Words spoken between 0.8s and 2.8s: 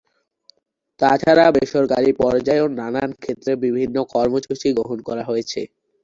তাছাড়া বেসরকারি পর্যায়েও